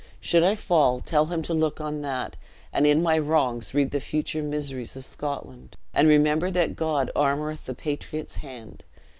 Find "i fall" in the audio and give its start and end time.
0.43-0.99